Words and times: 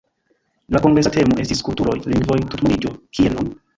La 0.75 0.79
kongresa 0.85 1.11
temo 1.17 1.37
estis 1.43 1.61
“Kulturoj, 1.67 1.99
lingvoj, 2.15 2.39
tutmondiĝo: 2.55 2.95
Kien 3.19 3.37
nun?”. 3.39 3.53